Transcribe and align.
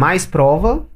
mais 0.00 0.24
prova, 0.24 0.86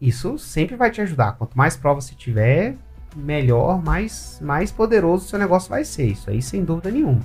isso 0.00 0.36
sempre 0.36 0.74
vai 0.74 0.90
te 0.90 1.00
ajudar. 1.00 1.34
Quanto 1.34 1.56
mais 1.56 1.76
prova 1.76 2.00
você 2.00 2.12
tiver, 2.12 2.74
melhor, 3.14 3.80
mais, 3.80 4.40
mais 4.42 4.72
poderoso 4.72 5.26
o 5.26 5.28
seu 5.28 5.38
negócio 5.38 5.70
vai 5.70 5.84
ser. 5.84 6.06
Isso 6.06 6.28
aí, 6.28 6.42
sem 6.42 6.64
dúvida 6.64 6.90
nenhuma. 6.90 7.20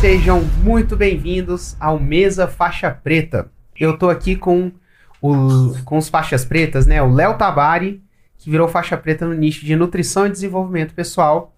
Sejam 0.00 0.40
muito 0.64 0.96
bem-vindos 0.96 1.76
ao 1.78 2.00
Mesa 2.00 2.48
Faixa 2.48 2.90
Preta. 2.90 3.50
Eu 3.78 3.98
tô 3.98 4.08
aqui 4.08 4.34
com, 4.34 4.72
o, 5.20 5.74
com 5.84 5.98
os 5.98 6.08
faixas 6.08 6.46
pretas, 6.46 6.86
né? 6.86 7.02
O 7.02 7.12
Léo 7.12 7.36
Tabari, 7.36 8.02
que 8.38 8.50
virou 8.50 8.68
faixa 8.68 8.96
preta 8.96 9.26
no 9.26 9.34
nicho 9.34 9.66
de 9.66 9.76
nutrição 9.76 10.26
e 10.26 10.30
desenvolvimento 10.30 10.94
pessoal, 10.94 11.51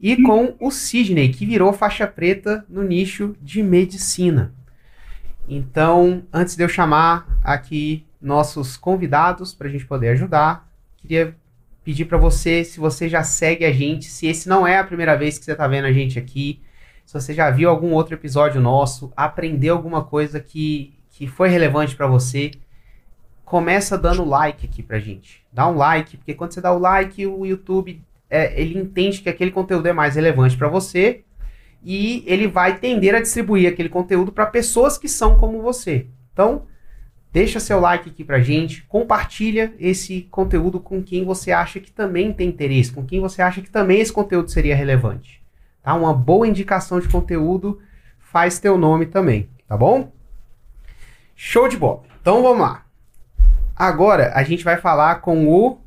e 0.00 0.22
com 0.22 0.54
o 0.60 0.70
Sidney, 0.70 1.30
que 1.30 1.44
virou 1.44 1.72
faixa 1.72 2.06
preta 2.06 2.64
no 2.68 2.82
nicho 2.82 3.36
de 3.42 3.62
medicina. 3.62 4.54
Então, 5.48 6.22
antes 6.32 6.54
de 6.54 6.62
eu 6.62 6.68
chamar 6.68 7.40
aqui 7.42 8.06
nossos 8.20 8.76
convidados 8.76 9.54
para 9.54 9.68
a 9.68 9.70
gente 9.70 9.86
poder 9.86 10.10
ajudar, 10.10 10.70
queria 10.96 11.34
pedir 11.82 12.04
para 12.04 12.18
você, 12.18 12.62
se 12.64 12.78
você 12.78 13.08
já 13.08 13.22
segue 13.22 13.64
a 13.64 13.72
gente, 13.72 14.06
se 14.06 14.26
esse 14.26 14.48
não 14.48 14.66
é 14.66 14.78
a 14.78 14.84
primeira 14.84 15.16
vez 15.16 15.38
que 15.38 15.44
você 15.44 15.52
está 15.52 15.66
vendo 15.66 15.86
a 15.86 15.92
gente 15.92 16.18
aqui, 16.18 16.60
se 17.06 17.14
você 17.14 17.32
já 17.32 17.50
viu 17.50 17.70
algum 17.70 17.92
outro 17.92 18.14
episódio 18.14 18.60
nosso, 18.60 19.10
aprendeu 19.16 19.74
alguma 19.74 20.04
coisa 20.04 20.38
que, 20.38 20.94
que 21.10 21.26
foi 21.26 21.48
relevante 21.48 21.96
para 21.96 22.06
você, 22.06 22.50
começa 23.42 23.96
dando 23.96 24.22
like 24.26 24.66
aqui 24.66 24.82
pra 24.82 24.98
gente. 24.98 25.42
Dá 25.50 25.66
um 25.66 25.76
like, 25.76 26.18
porque 26.18 26.34
quando 26.34 26.52
você 26.52 26.60
dá 26.60 26.70
o 26.70 26.78
like, 26.78 27.26
o 27.26 27.46
YouTube 27.46 28.04
é, 28.30 28.60
ele 28.60 28.78
entende 28.78 29.20
que 29.20 29.28
aquele 29.28 29.50
conteúdo 29.50 29.86
é 29.86 29.92
mais 29.92 30.16
relevante 30.16 30.56
para 30.56 30.68
você 30.68 31.24
e 31.82 32.24
ele 32.26 32.46
vai 32.46 32.78
tender 32.78 33.14
a 33.14 33.20
distribuir 33.20 33.70
aquele 33.70 33.88
conteúdo 33.88 34.32
para 34.32 34.46
pessoas 34.46 34.98
que 34.98 35.08
são 35.08 35.38
como 35.38 35.62
você. 35.62 36.06
Então, 36.32 36.66
deixa 37.32 37.60
seu 37.60 37.80
like 37.80 38.10
aqui 38.10 38.24
pra 38.24 38.40
gente, 38.40 38.82
compartilha 38.82 39.72
esse 39.78 40.22
conteúdo 40.30 40.80
com 40.80 41.02
quem 41.02 41.24
você 41.24 41.52
acha 41.52 41.80
que 41.80 41.90
também 41.90 42.32
tem 42.32 42.48
interesse, 42.48 42.92
com 42.92 43.04
quem 43.04 43.20
você 43.20 43.42
acha 43.42 43.60
que 43.62 43.70
também 43.70 44.00
esse 44.00 44.12
conteúdo 44.12 44.50
seria 44.50 44.76
relevante. 44.76 45.42
Tá? 45.82 45.94
Uma 45.94 46.12
boa 46.12 46.46
indicação 46.46 47.00
de 47.00 47.08
conteúdo 47.08 47.80
faz 48.18 48.58
teu 48.58 48.76
nome 48.76 49.06
também, 49.06 49.48
tá 49.66 49.76
bom? 49.76 50.12
Show 51.34 51.68
de 51.68 51.76
bola. 51.76 52.02
Então 52.20 52.42
vamos 52.42 52.60
lá. 52.60 52.84
Agora 53.74 54.32
a 54.34 54.42
gente 54.42 54.64
vai 54.64 54.76
falar 54.76 55.16
com 55.20 55.48
o 55.48 55.78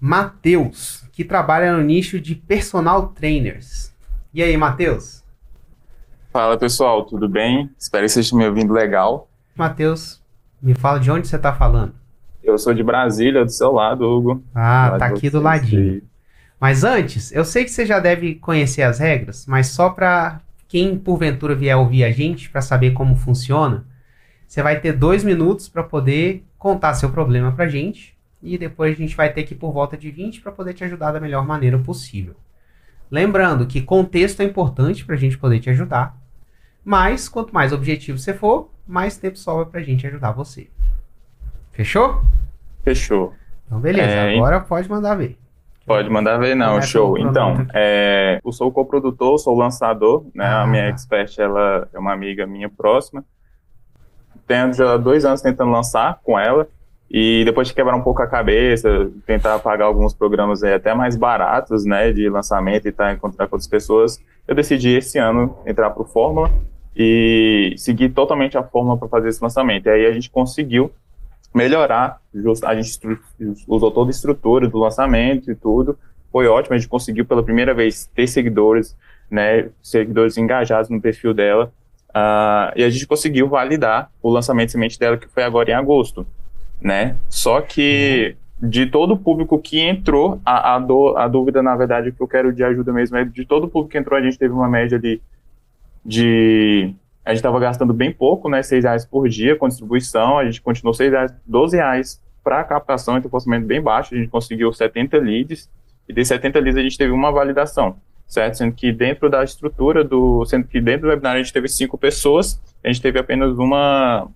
Matheus, 0.00 1.04
que 1.20 1.24
trabalha 1.26 1.76
no 1.76 1.82
nicho 1.82 2.18
de 2.18 2.34
personal 2.34 3.08
trainers. 3.08 3.94
E 4.32 4.42
aí, 4.42 4.56
Matheus? 4.56 5.22
Fala 6.32 6.56
pessoal, 6.56 7.04
tudo 7.04 7.28
bem? 7.28 7.68
Espero 7.78 8.06
que 8.06 8.08
vocês 8.08 8.24
estejam 8.24 8.38
me 8.38 8.48
ouvindo 8.48 8.72
legal. 8.72 9.28
Matheus, 9.54 10.18
me 10.62 10.72
fala 10.72 10.98
de 10.98 11.10
onde 11.10 11.28
você 11.28 11.36
está 11.36 11.52
falando. 11.52 11.92
Eu 12.42 12.56
sou 12.56 12.72
de 12.72 12.82
Brasília, 12.82 13.44
do 13.44 13.50
seu 13.50 13.70
lado, 13.70 14.08
Hugo. 14.08 14.42
Ah, 14.54 14.96
tá 14.98 15.06
aqui 15.08 15.28
do 15.28 15.42
ladinho. 15.42 16.00
Mas 16.58 16.84
antes, 16.84 17.30
eu 17.32 17.44
sei 17.44 17.64
que 17.64 17.70
você 17.70 17.84
já 17.84 17.98
deve 17.98 18.36
conhecer 18.36 18.80
as 18.80 18.98
regras, 18.98 19.44
mas 19.46 19.66
só 19.66 19.90
para 19.90 20.40
quem 20.68 20.96
porventura 20.96 21.54
vier 21.54 21.76
ouvir 21.76 22.02
a 22.02 22.10
gente 22.10 22.48
para 22.48 22.62
saber 22.62 22.92
como 22.92 23.14
funciona, 23.14 23.84
você 24.48 24.62
vai 24.62 24.80
ter 24.80 24.94
dois 24.94 25.22
minutos 25.22 25.68
para 25.68 25.82
poder 25.82 26.46
contar 26.56 26.94
seu 26.94 27.10
problema 27.10 27.52
para 27.52 27.68
gente 27.68 28.18
e 28.42 28.56
depois 28.56 28.94
a 28.94 28.96
gente 28.96 29.16
vai 29.16 29.32
ter 29.32 29.42
que 29.44 29.54
ir 29.54 29.56
por 29.56 29.72
volta 29.72 29.96
de 29.96 30.10
20 30.10 30.40
para 30.40 30.52
poder 30.52 30.74
te 30.74 30.84
ajudar 30.84 31.12
da 31.12 31.20
melhor 31.20 31.46
maneira 31.46 31.78
possível. 31.78 32.34
Lembrando 33.10 33.66
que 33.66 33.82
contexto 33.82 34.40
é 34.40 34.44
importante 34.44 35.04
para 35.04 35.14
a 35.14 35.18
gente 35.18 35.36
poder 35.36 35.60
te 35.60 35.68
ajudar, 35.70 36.16
mas 36.84 37.28
quanto 37.28 37.52
mais 37.52 37.72
objetivo 37.72 38.18
você 38.18 38.32
for, 38.32 38.70
mais 38.86 39.16
tempo 39.16 39.36
sobra 39.36 39.66
para 39.66 39.80
a 39.80 39.82
gente 39.82 40.06
ajudar 40.06 40.32
você. 40.32 40.68
Fechou? 41.72 42.22
Fechou. 42.82 43.34
Então 43.66 43.80
beleza, 43.80 44.10
é, 44.10 44.36
agora 44.36 44.60
pode 44.60 44.88
mandar 44.88 45.14
ver. 45.16 45.38
Pode 45.86 46.08
mandar 46.08 46.38
ver, 46.38 46.54
não, 46.54 46.80
show. 46.80 47.18
Então, 47.18 47.66
é, 47.74 48.38
eu 48.44 48.52
sou 48.52 48.70
coprodutor, 48.70 49.38
sou 49.38 49.56
lançador, 49.56 50.24
né? 50.32 50.44
Ah, 50.44 50.62
a 50.62 50.66
minha 50.66 50.84
tá. 50.84 50.88
expert, 50.90 51.36
ela 51.38 51.88
é 51.92 51.98
uma 51.98 52.12
amiga 52.12 52.46
minha 52.46 52.68
próxima. 52.68 53.24
Tenho 54.46 54.72
já 54.72 54.96
dois 54.96 55.24
anos 55.24 55.40
tentando 55.42 55.72
lançar 55.72 56.20
com 56.22 56.38
ela. 56.38 56.68
E 57.10 57.44
depois 57.44 57.66
de 57.66 57.74
quebrar 57.74 57.96
um 57.96 58.02
pouco 58.02 58.22
a 58.22 58.26
cabeça, 58.26 59.10
tentar 59.26 59.58
pagar 59.58 59.86
alguns 59.86 60.14
programas 60.14 60.62
até 60.62 60.94
mais 60.94 61.16
baratos, 61.16 61.84
né, 61.84 62.12
de 62.12 62.28
lançamento 62.28 62.86
e 62.86 62.92
tá, 62.92 63.12
encontrar 63.12 63.48
com 63.48 63.56
outras 63.56 63.68
pessoas, 63.68 64.22
eu 64.46 64.54
decidi 64.54 64.90
esse 64.90 65.18
ano 65.18 65.58
entrar 65.66 65.90
para 65.90 66.02
o 66.02 66.06
Fórmula 66.06 66.50
e 66.94 67.74
seguir 67.76 68.10
totalmente 68.10 68.56
a 68.56 68.62
fórmula 68.62 68.96
para 68.96 69.08
fazer 69.08 69.28
esse 69.28 69.42
lançamento. 69.42 69.86
E 69.86 69.90
aí 69.90 70.06
a 70.06 70.12
gente 70.12 70.30
conseguiu 70.30 70.92
melhorar. 71.54 72.20
A 72.64 72.74
gente 72.74 72.98
usou 73.66 73.90
toda 73.90 74.10
a 74.10 74.12
estrutura 74.12 74.68
do 74.68 74.78
lançamento 74.78 75.50
e 75.50 75.54
tudo. 75.54 75.98
Foi 76.30 76.46
ótimo, 76.46 76.74
a 76.74 76.78
gente 76.78 76.88
conseguiu 76.88 77.24
pela 77.24 77.42
primeira 77.42 77.74
vez 77.74 78.06
ter 78.14 78.26
seguidores, 78.28 78.96
né, 79.30 79.68
seguidores 79.82 80.38
engajados 80.38 80.88
no 80.88 81.00
perfil 81.00 81.34
dela. 81.34 81.72
Uh, 82.10 82.74
e 82.76 82.84
a 82.84 82.90
gente 82.90 83.06
conseguiu 83.06 83.48
validar 83.48 84.10
o 84.22 84.30
lançamento 84.30 84.66
de 84.66 84.72
semente 84.72 84.98
dela, 84.98 85.16
que 85.16 85.28
foi 85.28 85.42
agora 85.42 85.70
em 85.70 85.74
agosto, 85.74 86.26
né? 86.80 87.16
Só 87.28 87.60
que 87.60 88.36
de 88.62 88.86
todo 88.86 89.14
o 89.14 89.18
público 89.18 89.58
que 89.58 89.80
entrou, 89.80 90.40
a, 90.44 90.74
a, 90.74 90.78
do, 90.78 91.16
a 91.16 91.26
dúvida, 91.26 91.62
na 91.62 91.74
verdade, 91.74 92.12
que 92.12 92.20
eu 92.20 92.28
quero 92.28 92.52
de 92.52 92.62
ajuda 92.62 92.92
mesmo 92.92 93.16
é 93.16 93.24
de 93.24 93.44
todo 93.46 93.64
o 93.64 93.68
público 93.68 93.92
que 93.92 93.98
entrou, 93.98 94.18
a 94.18 94.22
gente 94.22 94.38
teve 94.38 94.52
uma 94.52 94.68
média 94.68 94.98
de, 94.98 96.94
a 97.24 97.30
gente 97.30 97.38
estava 97.38 97.58
gastando 97.58 97.94
bem 97.94 98.12
pouco, 98.12 98.48
né, 98.48 98.62
6 98.62 98.84
reais 98.84 99.04
por 99.04 99.28
dia 99.28 99.56
com 99.56 99.68
distribuição, 99.68 100.38
a 100.38 100.44
gente 100.44 100.60
continuou 100.60 100.92
6 100.92 101.10
reais, 101.10 101.34
12 101.46 101.76
reais 101.76 102.20
para 102.42 102.64
captação, 102.64 103.16
então 103.16 103.30
orçamento 103.32 103.66
bem 103.66 103.80
baixo, 103.80 104.14
a 104.14 104.18
gente 104.18 104.28
conseguiu 104.28 104.72
70 104.72 105.16
leads, 105.18 105.70
e 106.08 106.12
de 106.12 106.24
70 106.24 106.58
leads 106.58 106.78
a 106.78 106.82
gente 106.82 106.98
teve 106.98 107.12
uma 107.12 107.30
validação, 107.30 107.96
certo? 108.26 108.58
Sendo 108.58 108.74
que 108.74 108.92
dentro 108.92 109.30
da 109.30 109.44
estrutura 109.44 110.02
do, 110.02 110.44
sendo 110.46 110.66
que 110.66 110.80
dentro 110.80 111.02
do 111.02 111.08
webinar 111.08 111.34
a 111.34 111.38
gente 111.38 111.52
teve 111.52 111.68
cinco 111.68 111.96
pessoas, 111.96 112.60
a 112.82 112.88
gente 112.88 113.00
teve 113.00 113.18
apenas 113.18 113.56
uma, 113.56 114.26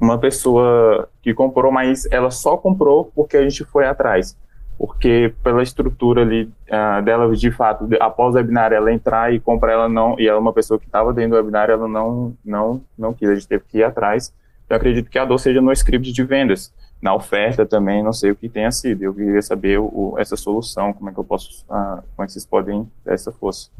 uma 0.00 0.18
pessoa 0.18 1.08
que 1.22 1.32
comprou, 1.32 1.72
mas 1.72 2.06
ela 2.10 2.30
só 2.30 2.56
comprou 2.56 3.10
porque 3.14 3.36
a 3.36 3.42
gente 3.42 3.64
foi 3.64 3.86
atrás 3.86 4.36
porque 4.78 5.34
pela 5.42 5.62
estrutura 5.62 6.22
ali 6.22 6.44
uh, 6.68 7.02
dela, 7.02 7.34
de 7.34 7.50
fato, 7.50 7.86
de, 7.86 7.96
após 8.00 8.34
o 8.34 8.36
webinar, 8.36 8.72
ela 8.72 8.92
entrar 8.92 9.32
e 9.32 9.40
comprar, 9.40 9.72
ela 9.72 9.88
não, 9.88 10.18
e 10.18 10.28
ela 10.28 10.36
é 10.36 10.40
uma 10.40 10.52
pessoa 10.52 10.78
que 10.78 10.86
estava 10.86 11.12
dentro 11.12 11.30
do 11.30 11.36
webinar, 11.36 11.70
ela 11.70 11.88
não, 11.88 12.36
não, 12.44 12.82
não 12.96 13.14
quis, 13.14 13.28
a 13.28 13.34
gente 13.34 13.48
teve 13.48 13.64
que 13.68 13.78
ir 13.78 13.84
atrás. 13.84 14.32
Eu 14.68 14.76
acredito 14.76 15.08
que 15.08 15.18
a 15.18 15.24
dor 15.24 15.38
seja 15.38 15.60
no 15.60 15.72
script 15.72 16.12
de 16.12 16.24
vendas, 16.24 16.74
na 17.00 17.14
oferta 17.14 17.64
também, 17.64 18.02
não 18.02 18.12
sei 18.12 18.32
o 18.32 18.36
que 18.36 18.48
tenha 18.48 18.70
sido. 18.70 19.02
Eu 19.02 19.14
queria 19.14 19.40
saber 19.40 19.78
o, 19.78 20.14
essa 20.18 20.36
solução, 20.36 20.92
como 20.92 21.08
é 21.08 21.12
que 21.12 21.18
eu 21.18 21.24
posso, 21.24 21.64
uh, 21.64 22.02
como 22.14 22.24
é 22.24 22.26
que 22.26 22.32
vocês 22.32 22.44
podem 22.44 22.90
ter 23.04 23.14
essa 23.14 23.32
força. 23.32 23.70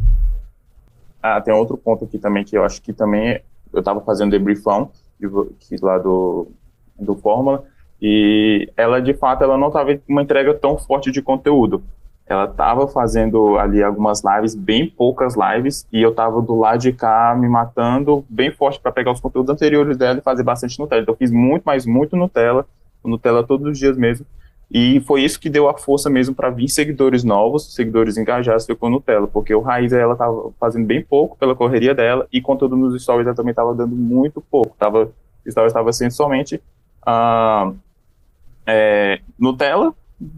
Ah, 1.22 1.40
tem 1.40 1.52
outro 1.52 1.76
ponto 1.76 2.04
aqui 2.04 2.18
também 2.18 2.44
que 2.44 2.56
eu 2.56 2.64
acho 2.64 2.80
que 2.80 2.92
também 2.92 3.40
eu 3.72 3.80
estava 3.80 4.00
fazendo 4.00 4.30
debriefão 4.30 4.90
de, 5.18 5.28
que 5.60 5.76
lá 5.82 5.98
do, 5.98 6.48
do 6.98 7.14
Fórmula, 7.16 7.64
e 8.00 8.70
ela, 8.76 9.00
de 9.00 9.14
fato, 9.14 9.42
ela 9.42 9.56
não 9.56 9.68
estava 9.68 9.94
com 9.94 10.12
uma 10.12 10.22
entrega 10.22 10.52
tão 10.54 10.76
forte 10.76 11.10
de 11.10 11.22
conteúdo. 11.22 11.82
Ela 12.26 12.44
estava 12.44 12.88
fazendo 12.88 13.56
ali 13.56 13.82
algumas 13.82 14.22
lives, 14.22 14.54
bem 14.54 14.88
poucas 14.88 15.34
lives, 15.36 15.86
e 15.92 16.02
eu 16.02 16.10
estava 16.10 16.42
do 16.42 16.56
lado 16.56 16.80
de 16.80 16.92
cá 16.92 17.36
me 17.38 17.48
matando 17.48 18.24
bem 18.28 18.50
forte 18.50 18.80
para 18.80 18.90
pegar 18.90 19.12
os 19.12 19.20
conteúdos 19.20 19.50
anteriores 19.50 19.96
dela 19.96 20.18
e 20.18 20.22
fazer 20.22 20.42
bastante 20.42 20.78
Nutella. 20.78 21.02
Então, 21.02 21.14
eu 21.14 21.18
fiz 21.18 21.30
muito, 21.30 21.62
mas 21.64 21.86
muito 21.86 22.16
Nutella, 22.16 22.66
Nutella 23.04 23.44
todos 23.44 23.68
os 23.68 23.78
dias 23.78 23.96
mesmo. 23.96 24.26
E 24.70 25.00
foi 25.00 25.22
isso 25.22 25.38
que 25.38 25.48
deu 25.48 25.68
a 25.68 25.78
força 25.78 26.10
mesmo 26.10 26.34
para 26.34 26.50
vir 26.50 26.68
seguidores 26.68 27.22
novos, 27.22 27.72
seguidores 27.72 28.16
engajados 28.16 28.66
com 28.78 28.90
Nutella, 28.90 29.26
porque 29.28 29.54
o 29.54 29.60
Raiz 29.60 29.92
ela 29.92 30.14
estava 30.14 30.50
fazendo 30.58 30.86
bem 30.86 31.02
pouco 31.02 31.36
pela 31.38 31.54
correria 31.54 31.94
dela 31.94 32.26
e 32.32 32.40
conteúdo 32.40 32.76
nos 32.76 33.00
stories 33.00 33.26
ela 33.26 33.36
também 33.36 33.52
estava 33.52 33.74
dando 33.74 33.94
muito 33.94 34.40
pouco. 34.40 34.76
Tava, 34.76 35.12
stories 35.48 35.70
estava 35.70 35.92
sendo 35.92 36.10
somente 36.10 36.60
uh, 37.06 37.76
é, 38.66 39.20
Nutella, 39.38 39.94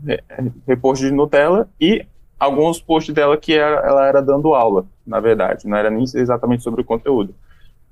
é, 0.06 0.22
reposto 0.66 1.06
de 1.06 1.10
Nutella 1.10 1.66
e 1.80 2.04
alguns 2.38 2.80
posts 2.80 3.14
dela 3.14 3.36
que 3.36 3.54
ela 3.54 4.06
era 4.06 4.20
dando 4.20 4.54
aula, 4.54 4.84
na 5.06 5.20
verdade, 5.20 5.66
não 5.66 5.76
era 5.76 5.90
nem 5.90 6.02
exatamente 6.02 6.62
sobre 6.62 6.82
o 6.82 6.84
conteúdo. 6.84 7.34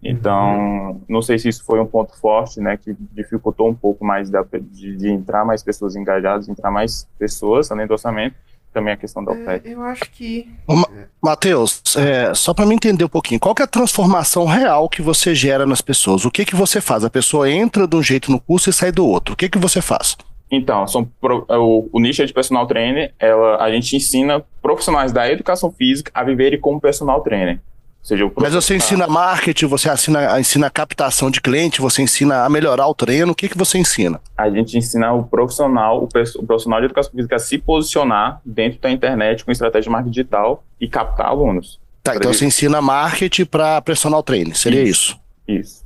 Então, 0.03 0.91
uhum. 0.91 1.01
não 1.09 1.23
sei 1.23 1.39
se 1.39 1.49
isso 1.49 1.65
foi 1.65 1.81
um 1.81 1.87
ponto 1.87 2.17
forte, 2.19 2.61
né, 2.61 2.77
que 2.77 2.95
dificultou 3.13 3.69
um 3.69 3.75
pouco 3.75 4.05
mais 4.05 4.31
da, 4.31 4.45
de, 4.71 4.97
de, 4.97 5.09
entrar 5.09 5.45
mais 5.45 5.63
pessoas 5.63 5.97
engajadas, 5.97 6.49
entrar 6.49 6.71
mais 6.71 7.09
pessoas 7.19 7.71
além 7.73 7.87
do 7.87 7.93
orçamento, 7.93 8.37
também 8.73 8.93
a 8.93 8.97
questão 8.97 9.25
da 9.25 9.33
é, 9.33 9.41
oferta. 9.41 9.69
É, 9.69 9.75
eu 9.75 9.83
acho 9.83 10.11
que... 10.11 10.49
Ma 10.69 10.87
Matheus, 11.23 11.83
é, 11.97 12.33
só 12.35 12.53
para 12.53 12.67
me 12.67 12.75
entender 12.75 13.05
um 13.05 13.09
pouquinho, 13.09 13.41
qual 13.41 13.55
é 13.59 13.63
a 13.63 13.67
transformação 13.67 14.45
real 14.45 14.89
que 14.89 15.01
você 15.01 15.35
gera 15.35 15.65
nas 15.65 15.81
pessoas? 15.81 16.25
O 16.25 16.31
que 16.31 16.45
que 16.45 16.55
você 16.55 16.81
faz? 16.81 17.03
A 17.03 17.11
pessoa 17.11 17.51
entra 17.51 17.89
de 17.89 17.97
um 17.97 18.03
jeito 18.03 18.31
no 18.31 18.39
curso 18.39 18.71
e 18.71 18.73
sai 18.73 18.93
do 18.93 19.05
outro. 19.05 19.33
O 19.33 19.37
que 19.37 19.49
que 19.49 19.59
você 19.59 19.81
faz? 19.81 20.17
Então, 20.51 20.87
são 20.87 21.11
é, 21.49 21.57
o, 21.57 21.89
o 21.93 22.01
nicho 22.01 22.25
de 22.25 22.33
personal 22.33 22.67
trainer, 22.67 23.13
ela, 23.19 23.57
a 23.57 23.71
gente 23.71 23.97
ensina 23.97 24.45
profissionais 24.63 25.11
da 25.11 25.29
educação 25.31 25.73
física 25.73 26.13
a 26.15 26.23
viverem 26.23 26.61
como 26.61 26.81
personal 26.81 27.21
trainer, 27.23 27.59
seja, 28.07 28.31
Mas 28.37 28.55
você 28.55 28.77
ensina 28.77 29.07
marketing, 29.09 29.67
você 29.67 29.93
ensina, 29.93 30.39
ensina 30.41 30.71
captação 30.71 31.29
de 31.29 31.41
cliente, 31.41 31.81
você 31.81 32.03
ensina 32.03 32.45
a 32.45 32.49
melhorar 32.49 32.87
o 32.87 32.95
treino, 32.95 33.33
o 33.33 33.35
que, 33.35 33.49
que 33.49 33.59
você 33.59 33.79
ensina? 33.79 34.21
A 34.37 34.49
gente 34.49 34.79
ensina 34.79 35.13
o 35.13 35.25
profissional, 35.25 36.03
o, 36.03 36.05
o 36.05 36.47
profissional 36.47 36.79
de 36.79 36.87
educação 36.87 37.13
física 37.13 37.35
a 37.35 37.39
se 37.41 37.59
posicionar 37.59 38.41
dentro 38.45 38.81
da 38.81 38.91
internet 38.91 39.45
com 39.45 39.51
estratégia 39.51 39.83
de 39.83 39.91
marketing 39.91 40.13
digital 40.13 40.65
e 40.81 40.89
captar 40.89 41.27
alunos. 41.27 41.81
Tá, 42.03 42.15
então 42.15 42.33
você 42.33 42.47
ensina 42.47 42.81
marketing 42.81 43.45
para 43.45 43.83
personal 43.83 44.23
trainer, 44.23 44.57
seria 44.57 44.85
isso? 44.85 45.19
Isso. 45.49 45.61
isso. 45.61 45.85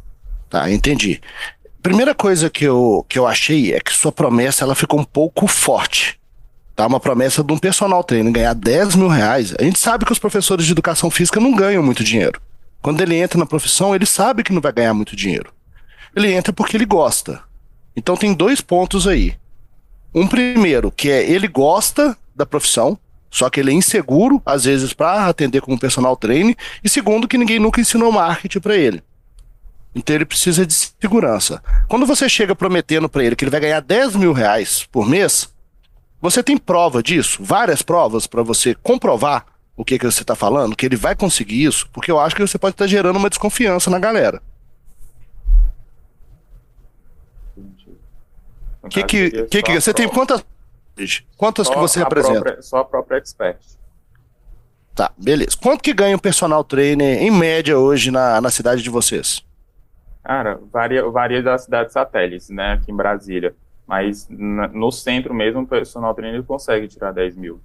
Tá, 0.51 0.71
entendi. 0.71 1.23
Primeira 1.83 2.15
coisa 2.15 2.51
que 2.51 2.65
eu, 2.65 3.07
que 3.09 3.19
eu 3.19 3.27
achei 3.27 3.73
é 3.73 3.81
que 3.81 3.95
sua 3.95 4.13
promessa 4.13 4.65
ela 4.65 4.75
ficou 4.75 5.01
um 5.01 5.05
pouco 5.05 5.47
forte. 5.47 6.20
Tá? 6.81 6.87
Uma 6.87 6.99
promessa 6.99 7.45
de 7.45 7.53
um 7.53 7.59
personal 7.59 8.03
trainer 8.03 8.33
ganhar 8.33 8.55
10 8.55 8.97
mil 8.97 9.09
reais. 9.09 9.55
A 9.59 9.63
gente 9.63 9.79
sabe 9.79 10.07
que 10.07 10.13
os 10.13 10.19
professores 10.19 10.65
de 10.65 10.73
educação 10.73 11.11
física 11.11 11.39
não 11.39 11.55
ganham 11.55 11.83
muito 11.83 12.03
dinheiro. 12.03 12.41
Quando 12.81 13.03
ele 13.03 13.17
entra 13.17 13.39
na 13.39 13.45
profissão, 13.45 13.95
ele 13.95 14.07
sabe 14.07 14.43
que 14.43 14.51
não 14.51 14.63
vai 14.63 14.73
ganhar 14.73 14.95
muito 14.95 15.15
dinheiro. 15.15 15.53
Ele 16.17 16.33
entra 16.33 16.55
porque 16.55 16.79
ele 16.79 16.87
gosta. 16.87 17.43
Então 17.95 18.17
tem 18.17 18.33
dois 18.33 18.63
pontos 18.63 19.07
aí. 19.07 19.35
Um 20.15 20.27
primeiro, 20.27 20.91
que 20.91 21.11
é 21.11 21.31
ele 21.31 21.49
gosta 21.49 22.17
da 22.35 22.47
profissão, 22.47 22.99
só 23.31 23.51
que 23.51 23.61
ele 23.61 23.73
é 23.73 23.75
inseguro, 23.75 24.41
às 24.47 24.65
vezes, 24.65 24.95
para 24.95 25.27
atender 25.27 25.61
como 25.61 25.79
personal 25.79 26.17
trainer. 26.17 26.57
E 26.83 26.89
segundo, 26.89 27.29
que 27.29 27.37
ninguém 27.37 27.59
nunca 27.59 27.83
ensinou 27.83 28.11
marketing 28.11 28.61
para 28.61 28.75
ele. 28.75 29.03
Então 29.95 30.17
ele 30.17 30.25
precisa 30.25 30.65
de 30.65 30.73
segurança. 30.73 31.63
Quando 31.89 32.07
você 32.07 32.27
chega 32.27 32.55
prometendo 32.55 33.07
para 33.07 33.23
ele 33.23 33.37
que 33.37 33.45
ele 33.45 33.51
vai 33.51 33.61
ganhar 33.61 33.81
10 33.81 34.17
mil 34.17 34.33
reais 34.33 34.89
por 34.91 35.07
mês, 35.07 35.50
você 36.21 36.43
tem 36.43 36.59
prova 36.59 37.03
disso, 37.03 37.43
várias 37.43 37.83
provas 37.83 38.27
para 38.27 38.43
você 38.43 38.75
comprovar 38.75 39.47
o 39.77 39.85
que, 39.85 39.99
que 39.99 40.05
você 40.05 40.23
está 40.23 40.35
falando, 40.35 40.77
que 40.77 40.85
ele 40.85 40.97
vai 40.97 41.17
conseguir 41.17 41.65
isso, 41.65 41.89
porque 41.91 42.11
eu 42.11 42.21
acho 42.21 42.37
que 42.37 42.43
você 42.43 42.59
pode 42.59 42.75
estar 42.75 42.85
tá 42.85 42.89
gerando 42.89 43.17
uma 43.17 43.31
desconfiança 43.31 43.89
na 43.89 43.99
galera. 43.99 44.43
O 48.83 48.89
que 48.89 49.03
que, 49.05 49.47
que, 49.47 49.63
que 49.63 49.81
você 49.81 49.95
tem 49.95 50.09
quantas 50.09 50.45
quantas 51.37 51.67
só 51.67 51.73
que 51.73 51.79
você 51.79 51.99
representa? 52.01 52.41
Própria, 52.41 52.63
só 52.63 52.79
a 52.79 52.85
própria 52.85 53.17
expert. 53.19 53.59
Tá, 54.95 55.11
beleza. 55.17 55.57
Quanto 55.61 55.83
que 55.83 55.95
ganha 55.95 56.17
um 56.17 56.19
personal 56.19 56.63
trainer 56.63 57.23
em 57.23 57.31
média 57.31 57.79
hoje 57.79 58.11
na, 58.11 58.41
na 58.41 58.51
cidade 58.51 58.83
de 58.83 58.91
vocês? 58.91 59.43
Cara, 60.23 60.61
varia, 60.71 61.09
varia 61.09 61.43
das 61.43 61.65
cidades 61.65 61.93
satélites, 61.93 62.51
né, 62.51 62.73
aqui 62.75 62.93
em 62.93 62.97
Brasília. 62.97 63.55
Mas 63.91 64.29
no 64.31 64.93
centro 64.93 65.35
mesmo, 65.35 65.63
o 65.63 65.67
personal 65.67 66.15
trainer 66.15 66.45
consegue 66.45 66.87
tirar 66.87 67.11
10 67.11 67.35
mil. 67.35 67.61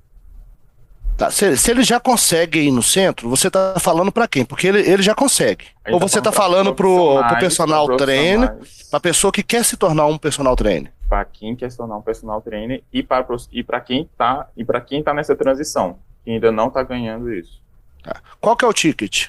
Tá, 1.15 1.29
se, 1.29 1.55
se, 1.55 1.69
ele 1.69 1.83
já 1.83 1.99
consegue 1.99 2.61
ir 2.61 2.71
no 2.71 2.81
centro, 2.81 3.29
você 3.29 3.47
tá 3.47 3.75
falando 3.79 4.11
para 4.11 4.27
quem? 4.27 4.43
Porque 4.43 4.65
ele, 4.65 4.79
ele 4.79 5.03
já 5.03 5.13
consegue. 5.13 5.65
Ou 5.87 5.99
tá 5.99 6.07
você 6.07 6.19
tá 6.19 6.31
falando 6.31 6.73
pro, 6.73 7.23
pro 7.27 7.37
personal 7.37 7.95
trainer, 7.95 8.57
pra 8.89 8.99
pessoa 8.99 9.31
que 9.31 9.43
quer 9.43 9.63
se 9.63 9.77
tornar 9.77 10.07
um 10.07 10.17
personal 10.17 10.55
trainer? 10.55 10.91
Para 11.07 11.23
quem 11.25 11.55
quer 11.55 11.69
se 11.69 11.77
tornar 11.77 11.95
um 11.95 12.01
personal 12.01 12.41
trainer 12.41 12.83
e 12.91 13.03
para 13.03 13.23
e 13.51 13.63
quem 13.85 14.09
tá 14.17 14.49
e 14.57 14.65
para 14.65 14.81
quem 14.81 15.03
tá 15.03 15.13
nessa 15.13 15.35
transição, 15.35 15.99
que 16.23 16.31
ainda 16.31 16.51
não 16.51 16.71
tá 16.71 16.81
ganhando 16.81 17.31
isso. 17.31 17.61
Tá. 18.01 18.19
Qual 18.41 18.57
que 18.57 18.65
é 18.65 18.67
o 18.67 18.73
ticket? 18.73 19.27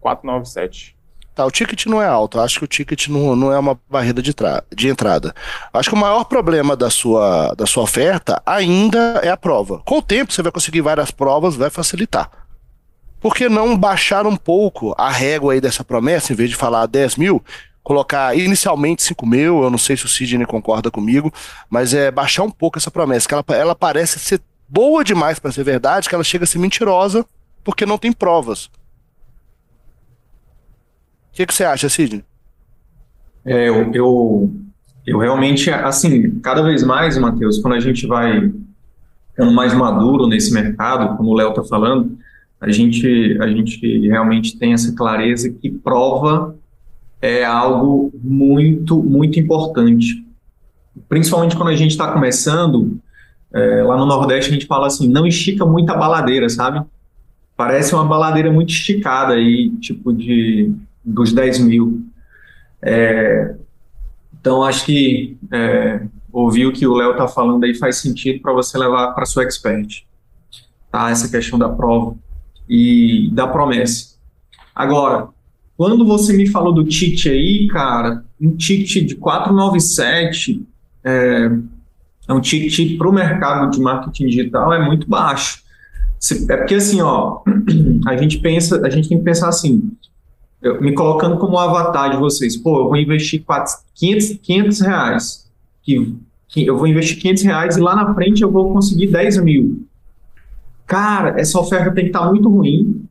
497. 0.00 0.97
Tá, 1.38 1.46
o 1.46 1.52
ticket 1.52 1.86
não 1.86 2.02
é 2.02 2.06
alto, 2.08 2.40
acho 2.40 2.58
que 2.58 2.64
o 2.64 2.66
ticket 2.66 3.06
não, 3.06 3.36
não 3.36 3.52
é 3.52 3.58
uma 3.60 3.78
barreira 3.88 4.20
de, 4.20 4.34
de 4.74 4.88
entrada. 4.88 5.32
Acho 5.72 5.88
que 5.88 5.94
o 5.94 5.98
maior 5.98 6.24
problema 6.24 6.74
da 6.74 6.90
sua, 6.90 7.54
da 7.54 7.64
sua 7.64 7.84
oferta 7.84 8.42
ainda 8.44 9.20
é 9.22 9.30
a 9.30 9.36
prova. 9.36 9.80
Com 9.84 9.98
o 9.98 10.02
tempo, 10.02 10.32
você 10.32 10.42
vai 10.42 10.50
conseguir 10.50 10.80
várias 10.80 11.12
provas, 11.12 11.54
vai 11.54 11.70
facilitar. 11.70 12.28
Por 13.20 13.36
que 13.36 13.48
não 13.48 13.78
baixar 13.78 14.26
um 14.26 14.34
pouco 14.34 14.92
a 14.98 15.08
régua 15.10 15.52
aí 15.52 15.60
dessa 15.60 15.84
promessa, 15.84 16.32
em 16.32 16.36
vez 16.36 16.50
de 16.50 16.56
falar 16.56 16.86
10 16.86 17.14
mil, 17.14 17.40
colocar 17.84 18.36
inicialmente 18.36 19.04
5 19.04 19.24
mil, 19.24 19.62
eu 19.62 19.70
não 19.70 19.78
sei 19.78 19.96
se 19.96 20.06
o 20.06 20.08
Sidney 20.08 20.44
concorda 20.44 20.90
comigo, 20.90 21.32
mas 21.70 21.94
é 21.94 22.10
baixar 22.10 22.42
um 22.42 22.50
pouco 22.50 22.78
essa 22.78 22.90
promessa, 22.90 23.28
que 23.28 23.34
ela, 23.34 23.44
ela 23.50 23.76
parece 23.76 24.18
ser 24.18 24.40
boa 24.68 25.04
demais 25.04 25.38
para 25.38 25.52
ser 25.52 25.62
verdade, 25.62 26.08
que 26.08 26.16
ela 26.16 26.24
chega 26.24 26.42
a 26.42 26.48
ser 26.48 26.58
mentirosa, 26.58 27.24
porque 27.62 27.86
não 27.86 27.96
tem 27.96 28.10
provas 28.10 28.68
que, 31.38 31.46
que 31.46 31.54
você 31.54 31.62
acha, 31.62 31.88
Sidney? 31.88 32.24
É, 33.44 33.68
eu, 33.68 33.92
eu, 33.94 34.52
eu 35.06 35.18
realmente, 35.18 35.70
assim, 35.70 36.40
cada 36.40 36.62
vez 36.62 36.82
mais, 36.82 37.16
Matheus, 37.16 37.58
quando 37.58 37.74
a 37.74 37.80
gente 37.80 38.08
vai 38.08 38.52
ficando 39.30 39.52
mais 39.52 39.72
maduro 39.72 40.26
nesse 40.26 40.52
mercado, 40.52 41.16
como 41.16 41.30
o 41.30 41.34
Léo 41.34 41.50
está 41.50 41.62
falando, 41.62 42.18
a 42.60 42.72
gente, 42.72 43.38
a 43.40 43.46
gente 43.46 44.08
realmente 44.08 44.58
tem 44.58 44.72
essa 44.72 44.92
clareza 44.96 45.48
que 45.48 45.70
prova 45.70 46.56
é 47.22 47.44
algo 47.44 48.12
muito, 48.20 49.00
muito 49.00 49.38
importante. 49.38 50.26
Principalmente 51.08 51.56
quando 51.56 51.68
a 51.68 51.76
gente 51.76 51.92
está 51.92 52.12
começando, 52.12 52.98
é, 53.52 53.82
lá 53.84 53.96
no 53.96 54.06
Nordeste 54.06 54.50
a 54.50 54.54
gente 54.54 54.66
fala 54.66 54.88
assim, 54.88 55.08
não 55.08 55.24
estica 55.24 55.64
muito 55.64 55.88
a 55.90 55.96
baladeira, 55.96 56.48
sabe? 56.48 56.84
Parece 57.56 57.94
uma 57.94 58.04
baladeira 58.04 58.52
muito 58.52 58.70
esticada 58.70 59.34
aí, 59.34 59.70
tipo 59.80 60.12
de 60.12 60.74
dos 61.08 61.32
10 61.32 61.60
mil. 61.60 62.06
É, 62.82 63.54
então, 64.40 64.62
acho 64.62 64.84
que 64.84 65.36
é, 65.52 66.00
ouvir 66.32 66.66
o 66.66 66.72
que 66.72 66.86
o 66.86 66.94
Léo 66.94 67.12
está 67.12 67.26
falando 67.26 67.64
aí 67.64 67.74
faz 67.74 67.96
sentido 67.96 68.40
para 68.40 68.52
você 68.52 68.78
levar 68.78 69.12
para 69.12 69.26
sua 69.26 69.42
expert. 69.42 70.04
Tá? 70.90 71.10
Essa 71.10 71.28
questão 71.28 71.58
da 71.58 71.68
prova 71.68 72.16
e 72.68 73.30
da 73.32 73.46
promessa. 73.46 74.16
Agora, 74.74 75.28
quando 75.76 76.04
você 76.04 76.36
me 76.36 76.46
falou 76.48 76.72
do 76.72 76.84
ticket 76.84 77.26
aí, 77.26 77.68
cara, 77.68 78.24
um 78.40 78.56
ticket 78.56 79.06
de 79.06 79.16
497 79.16 80.64
é, 81.04 81.50
é 82.28 82.32
um 82.32 82.40
ticket 82.40 82.96
para 82.98 83.08
o 83.08 83.12
mercado 83.12 83.70
de 83.70 83.80
marketing 83.80 84.26
digital 84.26 84.72
é 84.72 84.84
muito 84.84 85.08
baixo. 85.08 85.62
É 86.48 86.56
porque 86.56 86.74
assim, 86.74 87.00
ó, 87.00 87.42
a 88.06 88.16
gente 88.16 88.38
pensa, 88.38 88.84
a 88.84 88.90
gente 88.90 89.08
tem 89.08 89.18
que 89.18 89.24
pensar 89.24 89.48
assim, 89.48 89.90
eu, 90.62 90.80
me 90.80 90.92
colocando 90.92 91.38
como 91.38 91.58
avatar 91.58 92.10
de 92.10 92.16
vocês, 92.16 92.56
pô, 92.56 92.80
eu 92.80 92.84
vou 92.88 92.96
investir 92.96 93.42
400, 93.44 93.84
500, 93.94 94.38
500 94.42 94.80
reais, 94.80 95.50
que, 95.82 96.16
que, 96.48 96.66
eu 96.66 96.76
vou 96.76 96.86
investir 96.86 97.18
500 97.20 97.42
reais 97.42 97.76
e 97.76 97.80
lá 97.80 97.94
na 97.94 98.14
frente 98.14 98.42
eu 98.42 98.50
vou 98.50 98.72
conseguir 98.72 99.08
10 99.08 99.42
mil. 99.42 99.86
Cara, 100.86 101.38
essa 101.38 101.60
oferta 101.60 101.92
tem 101.92 102.04
que 102.04 102.10
estar 102.10 102.24
tá 102.24 102.30
muito 102.30 102.48
ruim, 102.48 103.04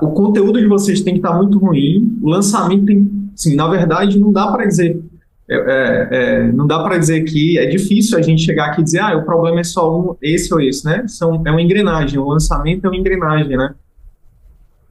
o 0.00 0.08
conteúdo 0.08 0.58
de 0.58 0.66
vocês 0.66 1.02
tem 1.02 1.14
que 1.14 1.18
estar 1.18 1.32
tá 1.32 1.36
muito 1.36 1.58
ruim, 1.58 2.18
o 2.22 2.28
lançamento 2.28 2.86
tem, 2.86 3.30
assim, 3.34 3.54
na 3.54 3.68
verdade, 3.68 4.18
não 4.18 4.32
dá 4.32 4.50
para 4.50 4.64
dizer, 4.64 5.02
é, 5.48 5.54
é, 5.54 6.08
é, 6.10 6.52
não 6.52 6.66
dá 6.66 6.82
para 6.82 6.96
dizer 6.96 7.24
que 7.24 7.58
é 7.58 7.66
difícil 7.66 8.16
a 8.16 8.22
gente 8.22 8.42
chegar 8.42 8.66
aqui 8.66 8.80
e 8.80 8.84
dizer, 8.84 9.00
ah, 9.00 9.16
o 9.16 9.24
problema 9.24 9.60
é 9.60 9.64
só 9.64 10.00
um, 10.00 10.16
esse 10.22 10.52
ou 10.52 10.60
esse, 10.60 10.84
né? 10.84 11.04
São, 11.08 11.42
é 11.44 11.50
uma 11.50 11.60
engrenagem, 11.60 12.18
o 12.18 12.28
lançamento 12.28 12.86
é 12.86 12.88
uma 12.88 12.96
engrenagem, 12.96 13.56
né? 13.56 13.74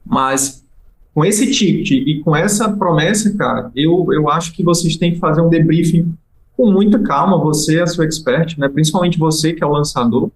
Mas 0.04 0.64
com 1.14 1.24
esse 1.24 1.50
ticket 1.50 1.90
e 1.90 2.20
com 2.20 2.34
essa 2.34 2.70
promessa, 2.70 3.36
cara, 3.36 3.70
eu, 3.76 4.06
eu 4.12 4.30
acho 4.30 4.52
que 4.54 4.62
vocês 4.62 4.96
têm 4.96 5.12
que 5.12 5.18
fazer 5.18 5.42
um 5.42 5.48
debriefing 5.48 6.14
com 6.56 6.70
muita 6.70 6.98
calma, 6.98 7.38
você, 7.38 7.80
a 7.80 7.86
sua 7.86 8.04
expert, 8.04 8.58
né, 8.58 8.68
principalmente 8.68 9.18
você 9.18 9.52
que 9.52 9.62
é 9.62 9.66
o 9.66 9.72
lançador, 9.72 10.30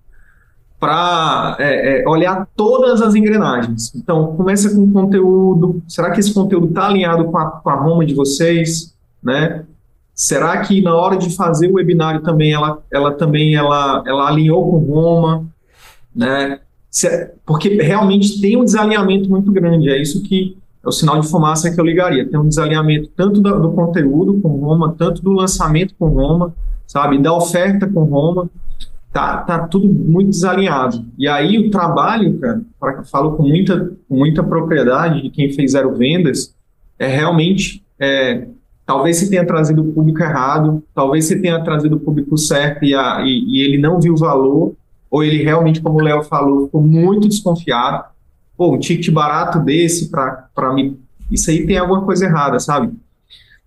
para 0.79 1.57
é, 1.59 2.03
é, 2.03 2.09
olhar 2.09 2.47
todas 2.55 3.01
as 3.01 3.15
engrenagens. 3.15 3.95
Então, 3.95 4.37
começa 4.37 4.75
com 4.75 4.93
conteúdo. 4.93 5.83
Será 5.89 6.11
que 6.11 6.21
esse 6.21 6.35
conteúdo 6.35 6.69
está 6.69 6.87
alinhado 6.87 7.25
com 7.25 7.39
a, 7.39 7.51
com 7.51 7.71
a 7.71 7.75
Roma 7.75 8.05
de 8.05 8.15
vocês? 8.15 8.95
Né? 9.23 9.65
Será 10.15 10.61
que 10.61 10.83
na 10.83 10.95
hora 10.95 11.17
de 11.17 11.35
fazer 11.35 11.69
o 11.69 11.75
webinário 11.75 12.23
também 12.23 12.53
ela, 12.53 12.83
ela 12.91 13.13
também 13.13 13.55
ela, 13.55 14.03
ela 14.07 14.29
alinhou 14.29 14.71
com 14.71 14.79
Roma? 14.79 15.47
Né? 16.15 16.61
Porque 17.47 17.71
realmente 17.81 18.41
tem 18.41 18.57
um 18.57 18.65
desalinhamento 18.65 19.31
muito 19.31 19.51
grande. 19.51 19.89
É 19.89 20.01
isso 20.01 20.23
que 20.23 20.59
é 20.87 20.89
o 20.89 20.93
sinal 20.93 21.21
de 21.21 21.29
fumaça 21.29 21.71
que 21.71 21.81
eu 21.81 21.85
ligaria. 21.85 22.29
Tem 22.29 22.39
um 22.39 22.49
desalinhamento 22.49 23.11
tanto 23.17 23.41
do, 23.41 23.61
do 23.61 23.73
conteúdo 23.73 24.41
com 24.41 24.49
Roma, 24.49 24.95
tanto 24.97 25.21
do 25.21 25.33
lançamento 25.33 25.95
com 25.99 26.07
Roma, 26.07 26.55
sabe, 26.87 27.19
da 27.19 27.35
oferta 27.35 27.87
com 27.89 28.05
Roma. 28.05 28.49
Tá, 29.13 29.39
tá 29.39 29.67
tudo 29.67 29.89
muito 29.89 30.31
desalinhado. 30.31 31.05
E 31.19 31.27
aí 31.27 31.59
o 31.59 31.71
trabalho, 31.71 32.39
cara, 32.39 32.61
para 32.79 33.03
falo 33.03 33.33
com 33.33 33.43
muita, 33.43 33.93
muita 34.09 34.45
propriedade 34.45 35.23
de 35.23 35.31
quem 35.31 35.53
fez 35.53 35.73
zero 35.73 35.95
vendas, 35.97 36.55
é 36.99 37.07
realmente 37.07 37.83
é, 37.99 38.47
talvez 38.85 39.17
você 39.17 39.29
tenha 39.29 39.45
trazido 39.45 39.83
o 39.83 39.93
público 39.93 40.23
errado, 40.23 40.83
talvez 40.95 41.25
você 41.25 41.41
tenha 41.41 41.63
trazido 41.65 41.97
o 41.97 42.01
público 42.01 42.37
certo 42.37 42.85
e, 42.85 42.95
a, 42.95 43.23
e, 43.23 43.45
e 43.49 43.63
ele 43.63 43.79
não 43.79 43.99
viu 43.99 44.13
o 44.13 44.19
valor, 44.19 44.75
ou 45.11 45.25
ele 45.25 45.43
realmente, 45.43 45.81
como 45.81 45.99
o 45.99 46.03
Léo 46.03 46.23
falou, 46.23 46.67
ficou 46.67 46.83
muito 46.83 47.27
desconfiado 47.27 48.05
pô, 48.57 48.75
um 48.75 48.79
ticket 48.79 49.13
barato 49.13 49.61
desse 49.61 50.11
para 50.11 50.75
mim, 50.75 50.99
isso 51.31 51.51
aí 51.51 51.67
tem 51.67 51.79
alguma 51.79 52.03
coisa 52.03 52.27
errada, 52.27 52.59
sabe? 52.59 52.93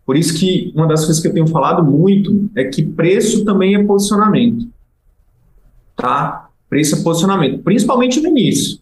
Por 0.05 0.15
isso 0.15 0.37
que 0.39 0.71
uma 0.75 0.87
das 0.87 1.05
coisas 1.05 1.21
que 1.21 1.27
eu 1.27 1.33
tenho 1.33 1.47
falado 1.47 1.83
muito 1.83 2.49
é 2.55 2.63
que 2.63 2.83
preço 2.83 3.45
também 3.45 3.75
é 3.75 3.83
posicionamento, 3.83 4.67
tá? 5.95 6.49
Preço 6.69 6.95
é 6.95 7.03
posicionamento, 7.03 7.63
principalmente 7.63 8.19
no 8.19 8.29
início. 8.29 8.79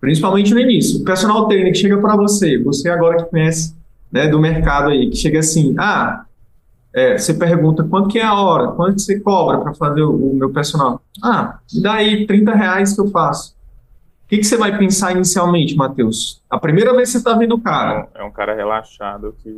principalmente 0.00 0.52
no 0.52 0.58
início. 0.58 1.00
O 1.00 1.04
personal 1.04 1.46
trainer 1.46 1.72
que 1.72 1.78
chega 1.78 1.96
para 1.98 2.16
você, 2.16 2.58
você 2.58 2.88
agora 2.88 3.18
que 3.18 3.30
conhece 3.30 3.74
né, 4.10 4.26
do 4.26 4.40
mercado 4.40 4.90
aí, 4.90 5.08
que 5.08 5.16
chega 5.16 5.38
assim, 5.38 5.76
ah, 5.78 6.24
é, 6.94 7.16
você 7.16 7.32
pergunta 7.32 7.84
quanto 7.84 8.08
que 8.08 8.18
é 8.18 8.24
a 8.24 8.34
hora, 8.34 8.72
quanto 8.72 9.00
você 9.00 9.18
cobra 9.18 9.58
para 9.58 9.72
fazer 9.74 10.02
o, 10.02 10.10
o, 10.10 10.34
meu 10.34 10.50
personal? 10.50 11.00
Ah, 11.22 11.58
me 11.72 11.80
dá 11.80 11.94
aí 11.94 12.26
30 12.26 12.54
reais 12.54 12.94
que 12.94 13.00
eu 13.00 13.08
faço. 13.08 13.54
O 14.32 14.34
que, 14.34 14.38
que 14.38 14.44
você 14.44 14.56
vai 14.56 14.78
pensar 14.78 15.12
inicialmente, 15.12 15.76
Matheus? 15.76 16.42
A 16.48 16.58
primeira 16.58 16.96
vez 16.96 17.10
que 17.10 17.12
você 17.12 17.18
está 17.18 17.34
vendo 17.34 17.54
o 17.54 17.60
cara. 17.60 18.08
É 18.14 18.24
um 18.24 18.30
cara 18.30 18.54
relaxado 18.54 19.36
que 19.42 19.50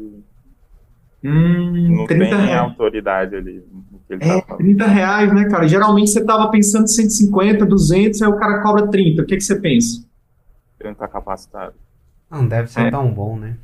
hum, 1.23 1.99
não 1.99 2.07
tem 2.09 2.19
reais. 2.19 2.59
autoridade 2.59 3.37
ali. 3.37 3.65
é, 4.11 4.41
tá 4.41 4.57
30 4.57 4.85
reais, 4.85 5.33
né, 5.33 5.49
cara? 5.49 5.69
Geralmente 5.69 6.11
você 6.11 6.19
estava 6.19 6.51
pensando 6.51 6.89
150, 6.89 7.65
200, 7.65 8.21
aí 8.21 8.29
o 8.29 8.37
cara 8.37 8.63
cobra 8.63 8.89
30. 8.89 9.23
O 9.23 9.27
que, 9.27 9.37
que 9.37 9.45
você 9.45 9.55
pensa? 9.61 10.05
Ele 10.81 10.89
não 10.89 10.93
está 10.95 11.07
capacitado. 11.07 11.75
Não 12.29 12.45
deve 12.45 12.69
ser 12.69 12.89
é. 12.89 12.91
tão 12.91 13.09
bom, 13.15 13.37
né? 13.37 13.57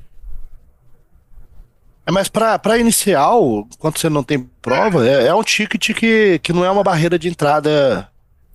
É, 2.06 2.12
mas 2.12 2.28
para 2.28 2.78
inicial, 2.78 3.66
quando 3.80 3.98
você 3.98 4.08
não 4.08 4.22
tem 4.22 4.48
prova, 4.62 5.04
é, 5.04 5.26
é, 5.26 5.34
um 5.34 5.42
ticket 5.42 5.92
que, 5.92 6.38
que 6.38 6.52
não 6.52 6.64
é 6.64 6.70
uma 6.70 6.84
barreira 6.84 7.18
de 7.18 7.28
entrada 7.28 8.09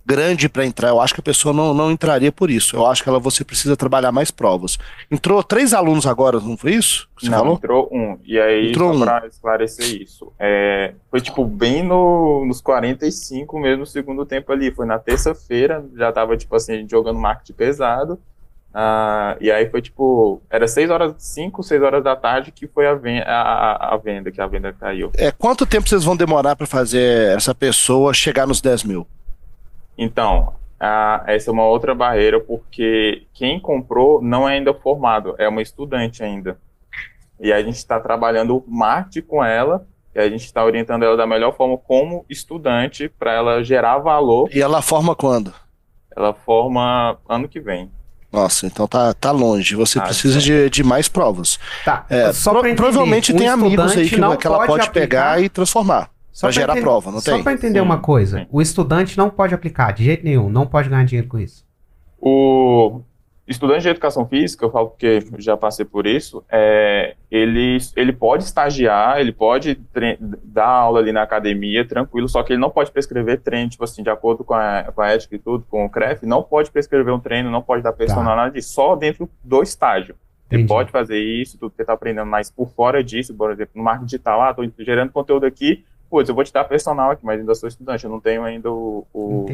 grande 0.06 0.48
para 0.48 0.64
entrar. 0.64 0.88
Eu 0.88 1.00
acho 1.00 1.12
que 1.12 1.20
a 1.20 1.22
pessoa 1.22 1.52
não, 1.52 1.74
não 1.74 1.90
entraria 1.90 2.30
por 2.30 2.48
isso. 2.48 2.76
Eu 2.76 2.86
acho 2.86 3.02
que 3.02 3.08
ela 3.08 3.18
você 3.18 3.44
precisa 3.44 3.76
trabalhar 3.76 4.12
mais 4.12 4.30
provas. 4.30 4.78
Entrou 5.10 5.42
três 5.42 5.74
alunos 5.74 6.06
agora, 6.06 6.38
não 6.38 6.56
foi 6.56 6.74
isso? 6.74 7.08
não, 7.24 7.38
falou? 7.38 7.54
entrou 7.54 7.88
um. 7.92 8.16
E 8.24 8.38
aí, 8.38 8.70
entrou 8.70 8.94
só 8.94 9.02
um. 9.02 9.04
para 9.04 9.26
esclarecer 9.26 10.00
isso, 10.00 10.32
é, 10.38 10.94
foi 11.10 11.20
tipo 11.20 11.44
bem 11.44 11.82
no, 11.82 12.44
nos 12.46 12.60
45 12.60 13.58
mesmo, 13.58 13.84
segundo 13.84 14.24
tempo 14.24 14.52
ali. 14.52 14.70
Foi 14.70 14.86
na 14.86 14.98
terça-feira, 14.98 15.84
já 15.96 16.12
tava 16.12 16.36
tipo 16.36 16.54
assim, 16.54 16.86
jogando 16.88 17.18
marketing 17.18 17.54
pesado. 17.54 18.20
Uh, 18.76 19.32
e 19.40 19.50
aí 19.50 19.70
foi 19.70 19.80
tipo, 19.80 20.42
era 20.50 20.68
6 20.68 20.90
horas, 20.90 21.14
5, 21.16 21.62
6 21.62 21.82
horas 21.82 22.04
da 22.04 22.14
tarde 22.14 22.52
que 22.52 22.66
foi 22.66 22.86
a 22.86 22.94
venda, 22.94 23.24
a, 23.26 23.94
a, 23.94 23.96
venda, 23.96 24.30
que 24.30 24.38
a 24.38 24.46
venda 24.46 24.70
caiu. 24.70 25.10
É, 25.16 25.32
quanto 25.32 25.64
tempo 25.64 25.88
vocês 25.88 26.04
vão 26.04 26.14
demorar 26.14 26.54
para 26.54 26.66
fazer 26.66 27.34
essa 27.34 27.54
pessoa 27.54 28.12
chegar 28.12 28.46
nos 28.46 28.60
10 28.60 28.84
mil? 28.84 29.06
Então, 29.96 30.54
uh, 30.80 31.22
essa 31.26 31.50
é 31.50 31.52
uma 31.52 31.64
outra 31.64 31.94
barreira, 31.94 32.40
porque 32.40 33.26
quem 33.32 33.58
comprou 33.58 34.20
não 34.20 34.48
é 34.48 34.54
ainda 34.54 34.74
formado, 34.74 35.34
é 35.38 35.48
uma 35.48 35.62
estudante 35.62 36.22
ainda. 36.22 36.58
E 37.40 37.52
a 37.52 37.62
gente 37.62 37.76
está 37.76 38.00
trabalhando 38.00 38.64
marketing 38.66 39.26
com 39.26 39.44
ela, 39.44 39.86
e 40.14 40.18
a 40.18 40.28
gente 40.28 40.44
está 40.44 40.64
orientando 40.64 41.02
ela 41.02 41.16
da 41.16 41.26
melhor 41.26 41.54
forma 41.54 41.76
como 41.76 42.24
estudante, 42.28 43.08
para 43.08 43.32
ela 43.32 43.62
gerar 43.62 43.98
valor. 43.98 44.48
E 44.54 44.60
ela 44.60 44.80
forma 44.80 45.14
quando? 45.14 45.52
Ela 46.16 46.32
forma 46.32 47.18
ano 47.28 47.46
que 47.46 47.60
vem. 47.60 47.90
Nossa, 48.32 48.66
então 48.66 48.86
tá, 48.86 49.14
tá 49.14 49.30
longe. 49.30 49.74
Você 49.74 49.98
ah, 49.98 50.02
precisa 50.02 50.40
de, 50.40 50.68
de 50.68 50.82
mais 50.82 51.08
provas. 51.08 51.58
Tá. 51.84 52.04
É, 52.08 52.32
só 52.32 52.60
pro, 52.60 52.74
provavelmente 52.74 53.32
um 53.32 53.36
tem 53.36 53.48
amigos 53.48 53.96
aí 53.96 54.08
que, 54.08 54.16
que 54.16 54.46
ela 54.46 54.66
pode, 54.66 54.90
pegar 54.90 55.40
e 55.42 55.48
transformar. 55.48 56.10
Só 56.36 56.48
para 56.48 56.52
gerar 56.52 56.72
entender, 56.74 56.84
prova, 56.84 57.10
não 57.10 57.18
só 57.18 57.30
tem? 57.30 57.38
Só 57.38 57.44
para 57.44 57.52
entender 57.54 57.78
sim, 57.78 57.84
uma 57.84 57.98
coisa, 57.98 58.40
sim. 58.40 58.46
o 58.52 58.60
estudante 58.60 59.16
não 59.16 59.30
pode 59.30 59.54
aplicar 59.54 59.90
de 59.92 60.04
jeito 60.04 60.22
nenhum, 60.22 60.50
não 60.50 60.66
pode 60.66 60.86
ganhar 60.86 61.02
dinheiro 61.06 61.28
com 61.28 61.38
isso. 61.38 61.64
O, 62.20 63.00
estudante 63.48 63.84
de 63.84 63.88
educação 63.88 64.26
física, 64.26 64.62
eu 64.62 64.70
falo 64.70 64.90
porque 64.90 65.24
já 65.38 65.56
passei 65.56 65.86
por 65.86 66.06
isso, 66.06 66.44
é, 66.50 67.16
ele, 67.30 67.78
ele 67.96 68.12
pode 68.12 68.44
estagiar, 68.44 69.18
ele 69.18 69.32
pode 69.32 69.80
dar 70.44 70.66
aula 70.66 70.98
ali 70.98 71.10
na 71.10 71.22
academia, 71.22 71.88
tranquilo, 71.88 72.28
só 72.28 72.42
que 72.42 72.52
ele 72.52 72.60
não 72.60 72.68
pode 72.68 72.90
prescrever 72.90 73.40
treino, 73.40 73.70
tipo 73.70 73.84
assim, 73.84 74.02
de 74.02 74.10
acordo 74.10 74.44
com 74.44 74.52
a, 74.52 74.92
com 74.94 75.00
a 75.00 75.08
ética 75.08 75.36
e 75.36 75.38
tudo, 75.38 75.64
com 75.70 75.86
o 75.86 75.88
CREF, 75.88 76.26
não 76.26 76.42
pode 76.42 76.70
prescrever 76.70 77.14
um 77.14 77.18
treino, 77.18 77.50
não 77.50 77.62
pode 77.62 77.82
dar 77.82 77.94
personal, 77.94 78.26
tá. 78.26 78.36
nada 78.36 78.50
disso, 78.50 78.74
só 78.74 78.94
dentro 78.94 79.26
do 79.42 79.62
estágio. 79.62 80.14
Entendi. 80.46 80.62
Ele 80.62 80.68
pode 80.68 80.90
fazer 80.92 81.18
isso, 81.18 81.58
tudo 81.58 81.72
que 81.74 81.82
está 81.82 81.94
aprendendo, 81.94 82.26
mas 82.26 82.50
por 82.50 82.68
fora 82.68 83.02
disso, 83.02 83.34
por 83.34 83.50
exemplo, 83.50 83.72
no 83.74 83.82
marketing 83.82 84.04
digital, 84.04 84.42
ah, 84.42 84.50
estou 84.50 84.84
gerando 84.84 85.10
conteúdo 85.10 85.46
aqui, 85.46 85.82
putz, 86.08 86.28
eu 86.28 86.34
vou 86.34 86.44
te 86.44 86.52
dar 86.52 86.64
personal 86.64 87.10
aqui, 87.10 87.24
mas 87.24 87.40
ainda 87.40 87.54
sou 87.54 87.68
estudante, 87.68 88.04
eu 88.04 88.10
não 88.10 88.20
tenho 88.20 88.42
ainda 88.44 88.70
o, 88.70 89.06
o, 89.12 89.44
o 89.44 89.46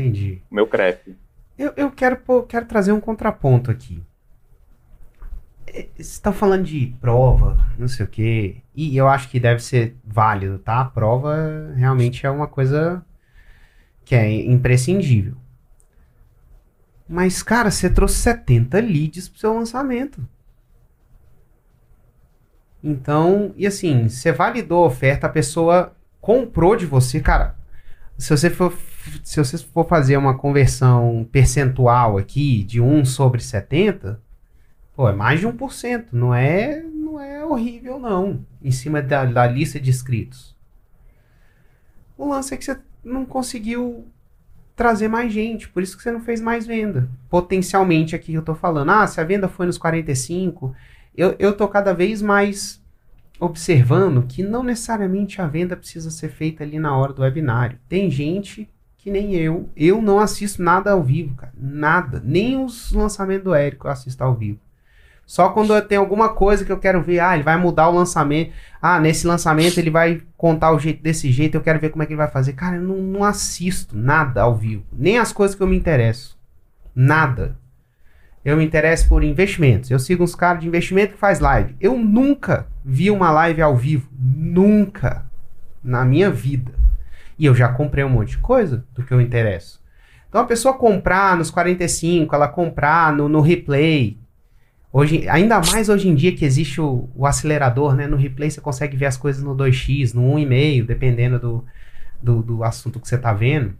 meu 0.50 0.66
CREF. 0.66 1.16
Eu, 1.58 1.72
eu 1.76 1.90
quero, 1.90 2.18
quero 2.44 2.66
trazer 2.66 2.92
um 2.92 3.00
contraponto 3.00 3.70
aqui. 3.70 4.02
É, 5.66 5.88
Você 5.94 6.02
está 6.02 6.32
falando 6.32 6.64
de 6.64 6.94
prova, 7.00 7.56
não 7.78 7.88
sei 7.88 8.04
o 8.04 8.08
quê, 8.08 8.62
e 8.74 8.96
eu 8.96 9.08
acho 9.08 9.28
que 9.28 9.38
deve 9.40 9.62
ser 9.62 9.96
válido, 10.04 10.58
tá? 10.58 10.80
A 10.80 10.84
prova 10.84 11.72
realmente 11.76 12.26
é 12.26 12.30
uma 12.30 12.46
coisa 12.46 13.04
que 14.04 14.14
é 14.14 14.30
imprescindível. 14.30 15.36
Mas, 17.08 17.42
cara, 17.42 17.70
você 17.70 17.90
trouxe 17.90 18.16
70 18.16 18.80
leads 18.80 19.28
pro 19.28 19.38
seu 19.38 19.54
lançamento. 19.54 20.26
Então, 22.82 23.52
e 23.56 23.66
assim, 23.66 24.08
você 24.08 24.32
validou 24.32 24.84
a 24.84 24.86
oferta, 24.88 25.26
a 25.26 25.30
pessoa 25.30 25.94
comprou 26.22 26.76
de 26.76 26.86
você, 26.86 27.20
cara. 27.20 27.56
Se 28.16 28.30
você 28.30 28.48
for 28.48 28.72
se 29.24 29.36
você 29.42 29.58
for 29.58 29.84
fazer 29.84 30.16
uma 30.16 30.38
conversão 30.38 31.28
percentual 31.32 32.16
aqui 32.16 32.62
de 32.62 32.80
1 32.80 33.04
sobre 33.04 33.42
70, 33.42 34.22
pô, 34.94 35.08
é 35.08 35.12
mais 35.12 35.40
de 35.40 35.48
1%. 35.48 36.06
Não 36.12 36.32
é, 36.32 36.80
não 36.80 37.20
é 37.20 37.44
horrível, 37.44 37.98
não. 37.98 38.46
Em 38.62 38.70
cima 38.70 39.02
da, 39.02 39.24
da 39.24 39.44
lista 39.44 39.80
de 39.80 39.90
inscritos. 39.90 40.56
O 42.16 42.28
lance 42.28 42.54
é 42.54 42.56
que 42.56 42.64
você 42.64 42.78
não 43.02 43.26
conseguiu 43.26 44.06
trazer 44.76 45.08
mais 45.08 45.32
gente, 45.32 45.68
por 45.68 45.82
isso 45.82 45.96
que 45.96 46.02
você 46.02 46.12
não 46.12 46.20
fez 46.20 46.40
mais 46.40 46.64
venda. 46.64 47.08
Potencialmente 47.28 48.14
aqui 48.14 48.34
eu 48.34 48.42
tô 48.42 48.54
falando, 48.54 48.90
ah, 48.90 49.06
se 49.08 49.20
a 49.20 49.24
venda 49.24 49.48
foi 49.48 49.66
nos 49.66 49.78
45, 49.78 50.74
eu, 51.16 51.34
eu 51.40 51.56
tô 51.56 51.66
cada 51.66 51.92
vez 51.92 52.22
mais 52.22 52.81
observando 53.42 54.22
que 54.22 54.40
não 54.40 54.62
necessariamente 54.62 55.42
a 55.42 55.48
venda 55.48 55.76
precisa 55.76 56.12
ser 56.12 56.28
feita 56.28 56.62
ali 56.62 56.78
na 56.78 56.96
hora 56.96 57.12
do 57.12 57.22
webinário. 57.22 57.76
Tem 57.88 58.08
gente 58.08 58.70
que 58.96 59.10
nem 59.10 59.34
eu. 59.34 59.68
Eu 59.76 60.00
não 60.00 60.20
assisto 60.20 60.62
nada 60.62 60.92
ao 60.92 61.02
vivo, 61.02 61.34
cara. 61.34 61.52
Nada. 61.56 62.22
Nem 62.24 62.64
os 62.64 62.92
lançamentos 62.92 63.42
do 63.42 63.52
Érico 63.52 63.88
eu 63.88 63.90
assisto 63.90 64.22
ao 64.22 64.32
vivo. 64.32 64.60
Só 65.26 65.48
quando 65.48 65.74
eu 65.74 65.82
tenho 65.82 66.00
alguma 66.00 66.28
coisa 66.28 66.64
que 66.64 66.70
eu 66.70 66.78
quero 66.78 67.02
ver, 67.02 67.18
ah, 67.18 67.34
ele 67.34 67.42
vai 67.42 67.56
mudar 67.56 67.88
o 67.88 67.94
lançamento. 67.94 68.52
Ah, 68.80 69.00
nesse 69.00 69.26
lançamento 69.26 69.76
ele 69.78 69.90
vai 69.90 70.22
contar 70.36 70.70
o 70.72 70.78
jeito 70.78 71.02
desse 71.02 71.32
jeito, 71.32 71.56
eu 71.56 71.62
quero 71.62 71.80
ver 71.80 71.90
como 71.90 72.04
é 72.04 72.06
que 72.06 72.12
ele 72.12 72.18
vai 72.18 72.30
fazer. 72.30 72.52
Cara, 72.52 72.76
eu 72.76 72.82
não, 72.82 72.96
não 72.98 73.24
assisto 73.24 73.96
nada 73.96 74.42
ao 74.42 74.54
vivo. 74.54 74.84
Nem 74.92 75.18
as 75.18 75.32
coisas 75.32 75.56
que 75.56 75.62
eu 75.62 75.66
me 75.66 75.76
interesso. 75.76 76.38
Nada. 76.94 77.56
Eu 78.44 78.56
me 78.56 78.64
interesso 78.64 79.08
por 79.08 79.24
investimentos. 79.24 79.90
Eu 79.90 79.98
sigo 79.98 80.22
uns 80.22 80.34
caras 80.36 80.60
de 80.60 80.68
investimento 80.68 81.14
que 81.14 81.18
faz 81.18 81.40
live. 81.40 81.74
Eu 81.80 81.98
nunca 81.98 82.66
vi 82.84 83.10
uma 83.10 83.30
live 83.30 83.62
ao 83.62 83.76
vivo. 83.76 84.08
Nunca. 84.18 85.26
Na 85.82 86.04
minha 86.04 86.30
vida. 86.30 86.72
E 87.38 87.46
eu 87.46 87.54
já 87.54 87.68
comprei 87.68 88.04
um 88.04 88.08
monte 88.08 88.30
de 88.30 88.38
coisa 88.38 88.84
do 88.94 89.02
que 89.02 89.12
eu 89.12 89.20
interesso. 89.20 89.82
Então 90.28 90.40
a 90.40 90.46
pessoa 90.46 90.74
comprar 90.74 91.36
nos 91.36 91.50
45, 91.50 92.34
ela 92.34 92.48
comprar 92.48 93.12
no, 93.12 93.28
no 93.28 93.40
replay. 93.40 94.18
Hoje, 94.92 95.28
ainda 95.28 95.60
mais 95.60 95.88
hoje 95.88 96.08
em 96.08 96.14
dia 96.14 96.34
que 96.34 96.44
existe 96.44 96.80
o, 96.80 97.08
o 97.14 97.26
acelerador, 97.26 97.94
né? 97.94 98.06
No 98.06 98.16
replay 98.16 98.50
você 98.50 98.60
consegue 98.60 98.96
ver 98.96 99.06
as 99.06 99.16
coisas 99.16 99.42
no 99.42 99.54
2x, 99.54 100.14
no 100.14 100.22
1,5, 100.22 100.86
dependendo 100.86 101.38
do, 101.38 101.64
do, 102.22 102.42
do 102.42 102.64
assunto 102.64 103.00
que 103.00 103.08
você 103.08 103.16
está 103.16 103.32
vendo. 103.32 103.74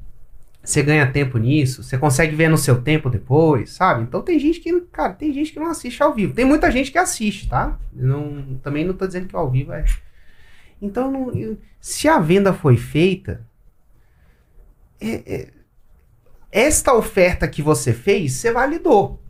Você 0.63 0.83
ganha 0.83 1.11
tempo 1.11 1.39
nisso, 1.39 1.83
você 1.83 1.99
consegue 1.99 2.37
ver 2.37 2.49
no 2.49 2.57
seu 2.57 2.81
tempo 2.81 3.11
depois, 3.11 3.71
sabe? 3.71 4.03
Então 4.05 4.23
tem 4.23 4.39
gente 4.39 4.61
que, 4.61 4.81
cara, 4.93 5.13
tem 5.13 5.33
gente 5.33 5.53
que 5.53 5.59
não 5.59 5.69
assiste 5.69 6.01
ao 6.03 6.15
vivo. 6.15 6.35
Tem 6.35 6.45
muita 6.45 6.71
gente 6.71 6.93
que 6.93 6.99
assiste, 6.99 7.49
tá? 7.49 7.79
não, 7.93 8.59
também 8.63 8.85
não 8.85 8.95
tô 8.95 9.07
dizendo 9.07 9.27
que 9.27 9.35
ao 9.35 9.51
vivo 9.51 9.73
é 9.73 9.85
então, 10.83 11.13
não, 11.13 11.33
eu, 11.33 11.57
se 11.81 12.09
a 12.09 12.19
venda 12.19 12.53
foi 12.53 12.77
feita, 12.77 13.47
é, 15.01 15.35
é, 15.35 15.53
esta 16.51 16.93
oferta 16.93 17.47
que 17.47 17.63
você 17.63 17.93
fez, 17.93 18.33
você 18.33 18.53
validou. 18.53 19.22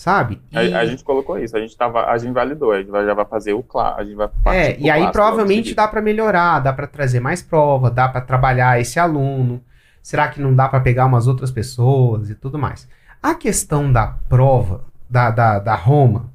Sabe? 0.00 0.40
E... 0.50 0.56
A, 0.56 0.80
a, 0.80 0.86
gente 0.86 1.04
colocou 1.04 1.38
isso, 1.38 1.54
a 1.54 1.60
gente, 1.60 1.76
tava, 1.76 2.06
a 2.06 2.16
gente 2.16 2.32
validou, 2.32 2.72
a 2.72 2.78
gente 2.78 2.90
vai, 2.90 3.04
já 3.04 3.12
vai 3.12 3.26
fazer 3.26 3.52
o 3.52 3.62
claro, 3.62 4.00
a 4.00 4.02
gente 4.02 4.14
vai 4.16 4.30
É, 4.46 4.80
e 4.80 4.88
aí 4.88 5.12
provavelmente 5.12 5.74
dá 5.74 5.86
para 5.86 6.00
melhorar, 6.00 6.58
dá 6.60 6.72
para 6.72 6.86
trazer 6.86 7.20
mais 7.20 7.42
prova, 7.42 7.90
dá 7.90 8.08
para 8.08 8.22
trabalhar 8.22 8.80
esse 8.80 8.98
aluno. 8.98 9.62
Será 10.02 10.28
que 10.28 10.40
não 10.40 10.54
dá 10.54 10.66
para 10.70 10.80
pegar 10.80 11.04
umas 11.04 11.26
outras 11.26 11.50
pessoas 11.50 12.30
e 12.30 12.34
tudo 12.34 12.58
mais? 12.58 12.88
A 13.22 13.34
questão 13.34 13.92
da 13.92 14.06
prova, 14.06 14.86
da, 15.06 15.30
da, 15.30 15.58
da 15.58 15.74
Roma, 15.74 16.32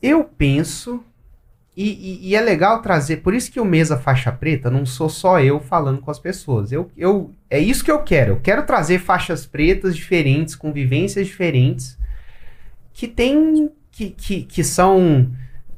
eu 0.00 0.22
penso 0.22 1.02
e, 1.80 1.90
e, 1.90 2.28
e, 2.30 2.34
é 2.34 2.40
legal 2.40 2.82
trazer, 2.82 3.18
por 3.18 3.32
isso 3.32 3.52
que 3.52 3.60
o 3.60 3.64
Mesa 3.64 3.96
Faixa 3.96 4.32
Preta 4.32 4.68
não 4.68 4.84
sou 4.84 5.08
só 5.08 5.38
eu 5.40 5.60
falando 5.60 6.00
com 6.00 6.10
as 6.10 6.18
pessoas. 6.18 6.72
Eu, 6.72 6.90
eu, 6.96 7.32
é 7.48 7.60
isso 7.60 7.84
que 7.84 7.90
eu 7.90 8.02
quero. 8.02 8.32
Eu 8.32 8.40
quero 8.40 8.66
trazer 8.66 8.98
faixas 8.98 9.46
pretas 9.46 9.94
diferentes, 9.94 10.56
com 10.56 10.72
vivências 10.72 11.24
diferentes, 11.28 11.96
que 12.92 13.06
tem. 13.06 13.70
que, 13.92 14.10
que, 14.10 14.42
que 14.42 14.64
são 14.64 15.30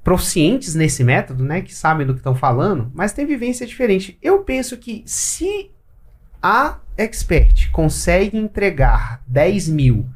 proficientes 0.03 0.75
nesse 0.75 1.05
método, 1.05 1.45
né? 1.45 1.61
Que 1.61 1.75
sabem 1.75 2.07
do 2.07 2.15
que 2.15 2.21
estão 2.21 2.35
falando, 2.35 2.91
mas 2.95 3.13
tem 3.13 3.27
vivência 3.27 3.67
diferente. 3.67 4.17
Eu 4.23 4.39
penso 4.39 4.79
que 4.79 5.03
se 5.05 5.71
a 6.43 6.79
expert 6.97 7.71
consegue 7.73 8.39
entregar 8.39 9.23
10 9.27 9.69
mil, 9.69 10.07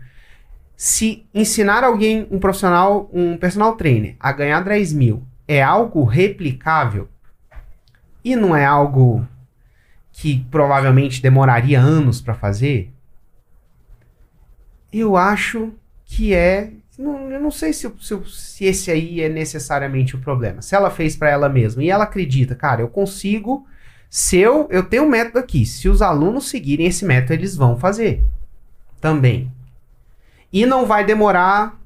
se 0.75 1.27
ensinar 1.35 1.85
alguém, 1.85 2.27
um 2.31 2.39
profissional, 2.39 3.11
um 3.13 3.37
personal 3.37 3.77
trainer, 3.77 4.17
a 4.19 4.33
ganhar 4.33 4.61
10 4.63 4.95
mil, 4.95 5.27
é 5.47 5.63
algo 5.63 6.05
replicável 6.05 7.09
e 8.25 8.35
não 8.35 8.57
é 8.57 8.65
algo 8.65 9.27
que 10.11 10.47
provavelmente 10.51 11.21
demoraria 11.21 11.81
anos 11.81 12.21
para 12.21 12.35
fazer, 12.35 12.93
eu 14.93 15.17
acho 15.17 15.73
que 16.05 16.33
é. 16.33 16.71
Não, 16.97 17.29
eu 17.31 17.41
não 17.41 17.51
sei 17.51 17.73
se, 17.73 17.93
se, 18.01 18.21
se, 18.27 18.65
esse 18.65 18.91
aí 18.91 19.21
é 19.21 19.29
necessariamente 19.29 20.15
o 20.15 20.21
problema. 20.21 20.63
Se 20.63 20.77
ela 20.77 20.91
fez 20.91 21.17
para 21.17 21.31
ela 21.31 21.49
mesma 21.49 21.83
e 21.83 21.91
ela 21.91 22.05
acredita, 22.05 22.55
cara, 22.55 22.81
eu 22.81 22.89
consigo. 22.89 23.67
Se 24.09 24.39
eu, 24.39 24.69
eu 24.71 24.85
tenho 24.85 25.03
um 25.03 25.09
método 25.09 25.41
aqui, 25.41 25.67
se 25.67 25.89
os 25.89 26.01
alunos 26.01 26.49
seguirem 26.49 26.87
esse 26.87 27.05
método, 27.05 27.33
eles 27.33 27.57
vão 27.57 27.77
fazer 27.77 28.23
também. 29.01 29.51
E 30.53 30.65
não 30.65 30.87
vai 30.87 31.05
demorar 31.05 31.77